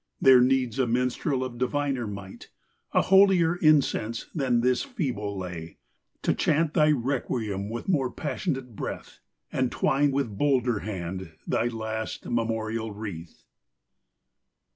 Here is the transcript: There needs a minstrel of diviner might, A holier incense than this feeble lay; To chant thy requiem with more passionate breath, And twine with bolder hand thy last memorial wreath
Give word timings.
There 0.19 0.41
needs 0.41 0.79
a 0.79 0.87
minstrel 0.87 1.43
of 1.43 1.59
diviner 1.59 2.07
might, 2.07 2.49
A 2.91 3.03
holier 3.03 3.57
incense 3.57 4.25
than 4.33 4.61
this 4.61 4.81
feeble 4.81 5.37
lay; 5.37 5.77
To 6.23 6.33
chant 6.33 6.73
thy 6.73 6.91
requiem 6.91 7.69
with 7.69 7.87
more 7.87 8.09
passionate 8.09 8.75
breath, 8.75 9.19
And 9.51 9.71
twine 9.71 10.09
with 10.09 10.35
bolder 10.39 10.79
hand 10.79 11.33
thy 11.45 11.67
last 11.67 12.25
memorial 12.25 12.89
wreath 12.91 13.43